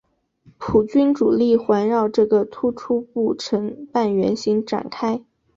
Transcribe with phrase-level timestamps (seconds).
[0.57, 5.23] 普军主力环绕这个突出部成半圆形展开。